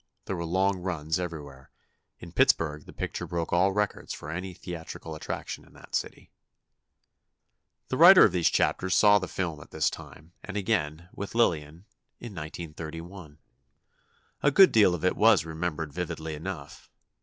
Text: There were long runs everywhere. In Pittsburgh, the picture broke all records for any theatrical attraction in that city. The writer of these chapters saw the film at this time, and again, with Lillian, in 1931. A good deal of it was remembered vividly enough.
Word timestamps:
There 0.25 0.35
were 0.35 0.45
long 0.45 0.79
runs 0.79 1.19
everywhere. 1.19 1.69
In 2.17 2.31
Pittsburgh, 2.31 2.87
the 2.87 2.91
picture 2.91 3.27
broke 3.27 3.53
all 3.53 3.71
records 3.71 4.15
for 4.15 4.31
any 4.31 4.55
theatrical 4.55 5.13
attraction 5.13 5.63
in 5.63 5.73
that 5.73 5.93
city. 5.93 6.31
The 7.89 7.97
writer 7.97 8.23
of 8.25 8.31
these 8.31 8.49
chapters 8.49 8.95
saw 8.95 9.19
the 9.19 9.27
film 9.27 9.59
at 9.61 9.69
this 9.69 9.91
time, 9.91 10.33
and 10.43 10.57
again, 10.57 11.07
with 11.13 11.35
Lillian, 11.35 11.85
in 12.19 12.33
1931. 12.33 13.37
A 14.41 14.49
good 14.49 14.71
deal 14.71 14.95
of 14.95 15.05
it 15.05 15.15
was 15.15 15.45
remembered 15.45 15.93
vividly 15.93 16.33
enough. 16.33 16.89